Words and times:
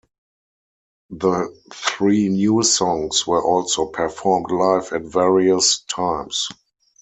The 1.11 1.55
three 1.71 2.29
new 2.29 2.63
songs 2.63 3.27
were 3.27 3.43
also 3.45 3.85
performed 3.85 4.49
live 4.49 4.91
at 4.93 5.03
various 5.03 5.81
times. 5.81 6.49